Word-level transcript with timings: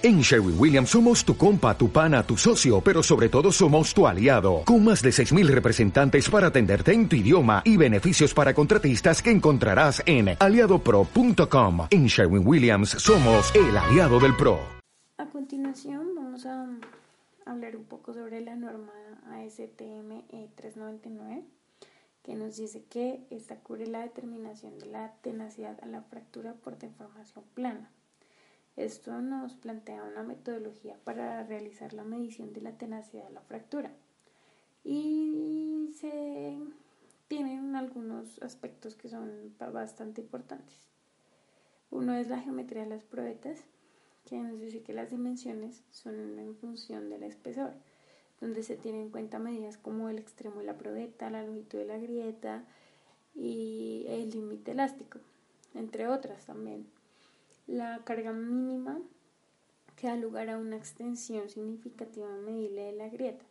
En 0.00 0.20
Sherwin 0.20 0.54
Williams 0.56 0.90
somos 0.90 1.24
tu 1.24 1.36
compa, 1.36 1.76
tu 1.76 1.90
pana, 1.90 2.22
tu 2.22 2.36
socio, 2.36 2.80
pero 2.80 3.02
sobre 3.02 3.28
todo 3.28 3.50
somos 3.50 3.92
tu 3.92 4.06
aliado, 4.06 4.62
con 4.64 4.84
más 4.84 5.02
de 5.02 5.10
6.000 5.10 5.48
representantes 5.48 6.30
para 6.30 6.46
atenderte 6.46 6.92
en 6.92 7.08
tu 7.08 7.16
idioma 7.16 7.62
y 7.64 7.76
beneficios 7.76 8.32
para 8.32 8.54
contratistas 8.54 9.20
que 9.20 9.32
encontrarás 9.32 10.00
en 10.06 10.36
aliadopro.com. 10.38 11.88
En 11.90 12.06
Sherwin 12.06 12.46
Williams 12.46 12.90
somos 12.90 13.52
el 13.56 13.76
aliado 13.76 14.20
del 14.20 14.36
PRO. 14.36 14.60
A 15.16 15.26
continuación 15.26 16.14
vamos 16.14 16.46
a 16.46 16.68
hablar 17.44 17.74
un 17.74 17.86
poco 17.86 18.14
sobre 18.14 18.40
la 18.40 18.54
norma 18.54 18.92
ASTM 19.32 20.28
399 20.54 21.42
que 22.22 22.36
nos 22.36 22.56
dice 22.56 22.84
que 22.84 23.26
esta 23.30 23.56
cubre 23.56 23.88
la 23.88 24.02
determinación 24.02 24.78
de 24.78 24.86
la 24.86 25.12
tenacidad 25.22 25.76
a 25.82 25.86
la 25.86 26.02
fractura 26.02 26.54
por 26.54 26.78
deformación 26.78 27.44
plana. 27.54 27.90
Esto 28.78 29.20
nos 29.20 29.54
plantea 29.56 30.04
una 30.04 30.22
metodología 30.22 30.96
para 31.02 31.42
realizar 31.42 31.92
la 31.92 32.04
medición 32.04 32.52
de 32.52 32.60
la 32.60 32.78
tenacidad 32.78 33.24
de 33.24 33.32
la 33.32 33.40
fractura. 33.40 33.90
Y 34.84 35.90
se 35.98 36.56
tienen 37.26 37.74
algunos 37.74 38.40
aspectos 38.40 38.94
que 38.94 39.08
son 39.08 39.52
bastante 39.58 40.20
importantes. 40.20 40.76
Uno 41.90 42.14
es 42.14 42.28
la 42.28 42.38
geometría 42.38 42.84
de 42.84 42.90
las 42.90 43.02
probetas, 43.02 43.58
que 44.24 44.38
nos 44.38 44.60
dice 44.60 44.82
que 44.82 44.92
las 44.92 45.10
dimensiones 45.10 45.82
son 45.90 46.38
en 46.38 46.54
función 46.54 47.10
del 47.10 47.24
espesor, 47.24 47.72
donde 48.40 48.62
se 48.62 48.76
tienen 48.76 49.00
en 49.00 49.10
cuenta 49.10 49.40
medidas 49.40 49.76
como 49.76 50.08
el 50.08 50.18
extremo 50.18 50.60
de 50.60 50.66
la 50.66 50.78
probeta, 50.78 51.30
la 51.30 51.42
longitud 51.42 51.78
de 51.78 51.86
la 51.86 51.98
grieta 51.98 52.64
y 53.34 54.04
el 54.06 54.30
límite 54.30 54.70
elástico, 54.70 55.18
entre 55.74 56.06
otras 56.06 56.46
también 56.46 56.86
la 57.68 58.00
carga 58.04 58.32
mínima 58.32 59.00
que 59.94 60.08
da 60.08 60.16
lugar 60.16 60.48
a 60.50 60.58
una 60.58 60.76
extensión 60.76 61.48
significativa 61.48 62.28
medible 62.44 62.82
de 62.82 62.92
la 62.92 63.08
grieta 63.08 63.44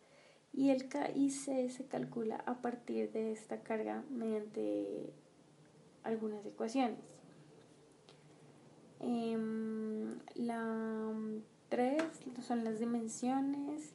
y 0.52 0.70
el 0.70 0.88
KIC 0.88 1.70
se 1.70 1.86
calcula 1.88 2.36
a 2.46 2.60
partir 2.60 3.12
de 3.12 3.32
esta 3.32 3.62
carga 3.62 4.02
mediante 4.10 5.12
algunas 6.02 6.44
ecuaciones. 6.44 6.98
Em, 9.00 10.18
la 10.34 11.12
3 11.68 12.02
son 12.40 12.64
las 12.64 12.80
dimensiones. 12.80 13.92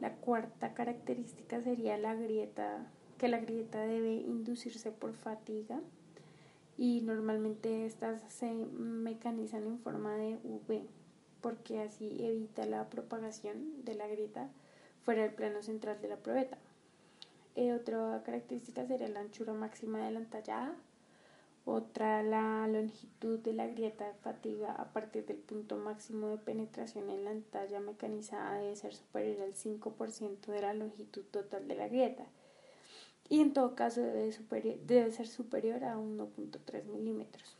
La 0.00 0.14
cuarta 0.16 0.74
característica 0.74 1.60
sería 1.62 1.96
la 1.96 2.14
grieta, 2.14 2.86
que 3.18 3.28
la 3.28 3.38
grieta 3.38 3.80
debe 3.80 4.12
inducirse 4.14 4.92
por 4.92 5.14
fatiga 5.14 5.80
y 6.78 7.00
normalmente 7.00 7.86
estas 7.86 8.20
se 8.32 8.52
mecanizan 8.52 9.66
en 9.66 9.78
forma 9.78 10.14
de 10.16 10.38
V 10.44 10.86
porque 11.40 11.80
así 11.80 12.24
evita 12.24 12.66
la 12.66 12.90
propagación 12.90 13.84
de 13.84 13.94
la 13.94 14.08
grieta 14.08 14.48
fuera 15.04 15.22
del 15.22 15.34
plano 15.34 15.62
central 15.62 16.00
de 16.00 16.08
la 16.08 16.16
probeta. 16.16 16.58
Eh, 17.54 17.72
otra 17.72 18.22
característica 18.24 18.86
sería 18.86 19.08
la 19.08 19.20
anchura 19.20 19.52
máxima 19.52 20.04
de 20.04 20.10
la 20.10 20.18
entallada. 20.18 20.74
Otra, 21.64 22.22
la 22.22 22.66
longitud 22.68 23.38
de 23.38 23.52
la 23.52 23.66
grieta 23.66 24.06
de 24.06 24.14
fatiga 24.14 24.72
a 24.72 24.92
partir 24.92 25.24
del 25.26 25.38
punto 25.38 25.76
máximo 25.76 26.28
de 26.28 26.38
penetración 26.38 27.10
en 27.10 27.24
la 27.24 27.32
entalla 27.32 27.80
mecanizada 27.80 28.58
debe 28.58 28.76
ser 28.76 28.94
superior 28.94 29.42
al 29.42 29.54
5% 29.54 30.46
de 30.46 30.60
la 30.60 30.74
longitud 30.74 31.22
total 31.30 31.66
de 31.66 31.74
la 31.74 31.88
grieta 31.88 32.26
y 33.28 33.40
en 33.40 33.52
todo 33.52 33.74
caso 33.74 34.00
debe, 34.00 34.78
debe 34.86 35.12
ser 35.12 35.26
superior 35.26 35.84
a 35.84 35.96
1.3 35.96 36.84
milímetros. 36.84 37.56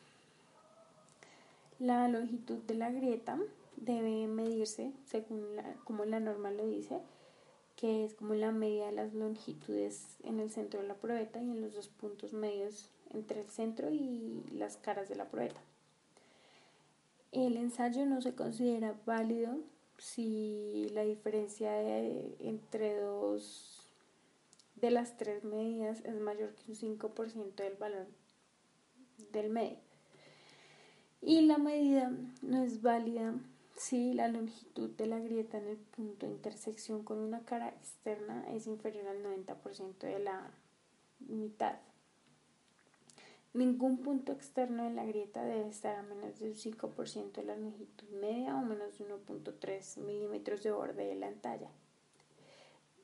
La 1.78 2.09
longitud 2.09 2.59
de 2.59 2.75
la 2.75 2.91
grieta 2.91 3.39
debe 3.77 4.27
medirse 4.27 4.92
según 5.05 5.44
como 5.84 6.05
la 6.05 6.20
norma 6.20 6.50
lo 6.50 6.67
dice, 6.67 7.00
que 7.77 8.05
es 8.05 8.14
como 8.14 8.34
la 8.34 8.53
media 8.53 8.87
de 8.87 8.92
las 8.92 9.12
longitudes 9.12 10.17
en 10.25 10.41
el 10.41 10.50
centro 10.50 10.81
de 10.81 10.89
la 10.89 10.94
probeta 10.94 11.42
y 11.42 11.50
en 11.50 11.61
los 11.61 11.75
dos 11.75 11.89
puntos 11.89 12.32
medios 12.32 12.91
entre 13.12 13.41
el 13.41 13.49
centro 13.49 13.91
y 13.91 14.43
las 14.53 14.76
caras 14.78 15.09
de 15.09 15.16
la 15.16 15.28
probeta. 15.28 15.60
El 17.32 17.56
ensayo 17.59 18.06
no 18.06 18.22
se 18.22 18.34
considera 18.34 18.94
válido 19.05 19.59
si 19.99 20.88
la 20.94 21.03
diferencia 21.03 21.71
entre 22.41 22.99
dos 23.00 23.75
de 24.76 24.91
las 24.91 25.16
tres 25.16 25.44
medidas 25.44 26.00
es 26.04 26.20
mayor 26.20 26.54
que 26.54 26.70
un 26.70 26.98
5% 26.98 27.54
del 27.54 27.76
valor 27.76 28.06
del 29.32 29.50
medio. 29.50 29.78
Y 31.22 31.41
la 31.42 31.59
medida 31.59 32.12
no 32.42 32.62
es 32.62 32.82
válida 32.82 33.34
si 33.76 34.14
la 34.14 34.28
longitud 34.28 34.91
de 34.91 35.06
la 35.06 35.19
grieta 35.19 35.59
en 35.59 35.69
el 35.69 35.76
punto 35.76 36.26
de 36.26 36.32
intersección 36.32 37.03
con 37.03 37.19
una 37.19 37.41
cara 37.41 37.69
externa 37.69 38.44
es 38.54 38.66
inferior 38.66 39.09
al 39.09 39.22
90% 39.22 39.98
de 39.98 40.19
la 40.19 40.50
mitad. 41.20 41.76
Ningún 43.53 43.98
punto 43.98 44.32
externo 44.32 44.84
de 44.84 44.91
la 44.91 45.06
grieta 45.06 45.43
debe 45.43 45.69
estar 45.69 45.97
a 45.97 46.03
menos 46.03 46.38
del 46.38 46.56
5% 46.56 47.32
de 47.32 47.43
la 47.43 47.56
longitud 47.56 48.08
media 48.20 48.54
o 48.54 48.62
menos 48.62 48.98
de 48.98 49.06
1.3 49.06 49.98
milímetros 49.98 50.62
de 50.62 50.72
borde 50.72 51.06
de 51.06 51.14
la 51.14 51.28
entalla. 51.28 51.70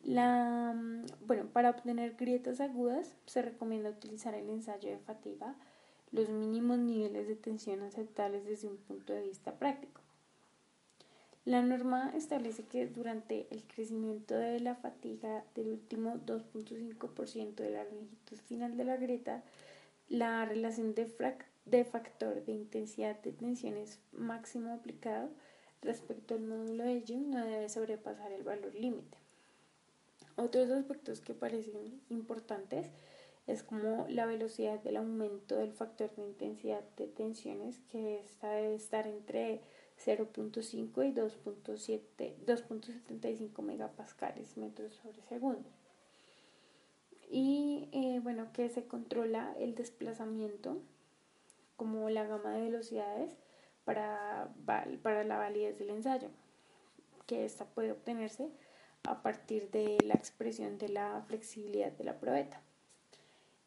La, 0.05 0.73
mm, 0.75 1.07
bueno, 1.27 1.47
para 1.53 1.71
obtener 1.71 2.17
grietas 2.17 2.61
agudas 2.61 3.15
se 3.27 3.43
recomienda 3.43 3.91
utilizar 3.91 4.35
el 4.35 4.49
ensayo 4.51 4.91
de 4.91 4.99
fatiga, 4.99 5.55
los 6.11 6.29
mínimos 6.29 6.79
niveles 6.79 7.29
de 7.29 7.37
tensión 7.37 7.83
aceptables 7.83 8.45
desde 8.45 8.69
un 8.69 8.77
punto 8.77 9.13
de 9.13 9.23
vista 9.23 9.59
práctico. 9.59 10.01
La 11.45 11.61
norma 11.63 12.13
establece 12.15 12.65
que 12.65 12.87
durante 12.87 13.49
el 13.51 13.65
crecimiento 13.65 14.35
de 14.35 14.61
la 14.61 14.77
fatiga 14.77 15.45
del 15.57 15.71
último 15.71 16.15
2.5% 16.25 17.55
de 17.55 17.71
la 17.71 17.84
longitud 17.84 18.39
final 18.47 18.77
de 18.77 18.84
la 18.84 18.97
grieta, 18.97 19.43
la 20.09 20.45
relación 20.45 20.95
de, 20.95 21.13
de 21.65 21.84
factor 21.84 22.45
de 22.45 22.53
intensidad 22.53 23.21
de 23.23 23.33
tensiones 23.33 23.99
máximo 24.13 24.73
aplicado 24.73 25.31
respecto 25.81 26.34
al 26.34 26.43
módulo 26.43 26.84
de 26.84 27.03
Young 27.03 27.29
no 27.29 27.45
debe 27.45 27.69
sobrepasar 27.69 28.31
el 28.31 28.45
valor 28.45 28.75
límite. 28.75 29.22
Otros 30.37 30.70
aspectos 30.70 31.20
que 31.20 31.34
parecen 31.34 32.00
importantes 32.09 32.91
es 33.47 33.62
como 33.62 34.06
la 34.09 34.26
velocidad 34.26 34.81
del 34.81 34.97
aumento 34.97 35.56
del 35.56 35.72
factor 35.72 36.12
de 36.15 36.22
intensidad 36.22 36.82
de 36.97 37.06
tensiones, 37.09 37.78
que 37.91 38.20
esta 38.20 38.50
debe 38.53 38.75
estar 38.75 39.06
entre 39.06 39.60
0.5 39.98 41.06
y 41.06 41.12
2.75 41.12 43.62
megapascales 43.62 44.56
metros 44.56 44.94
sobre 44.94 45.21
segundo. 45.22 45.69
Y 47.31 47.88
eh, 47.92 48.21
bueno, 48.22 48.53
que 48.53 48.69
se 48.69 48.87
controla 48.87 49.54
el 49.59 49.75
desplazamiento 49.75 50.81
como 51.76 52.10
la 52.10 52.25
gama 52.25 52.54
de 52.54 52.62
velocidades 52.62 53.37
para, 53.84 54.54
para 55.03 55.25
la 55.25 55.38
validez 55.38 55.78
del 55.78 55.91
ensayo, 55.91 56.28
que 57.26 57.44
esta 57.44 57.65
puede 57.65 57.91
obtenerse 57.91 58.53
a 59.05 59.23
partir 59.23 59.71
de 59.71 59.99
la 60.05 60.15
expresión 60.15 60.79
de 60.79 60.89
la 60.89 61.23
flexibilidad 61.27 61.93
de 61.93 62.05
la 62.05 62.19
probeta. 62.19 62.61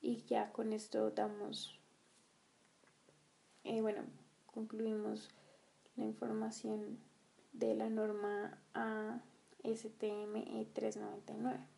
Y 0.01 0.23
ya 0.23 0.51
con 0.51 0.73
esto 0.73 1.11
damos, 1.11 1.79
eh, 3.63 3.81
bueno, 3.81 4.03
concluimos 4.45 5.29
la 5.95 6.05
información 6.05 6.99
de 7.53 7.73
la 7.75 7.89
norma 7.89 8.59
ASTM 8.73 10.65
399. 10.73 11.74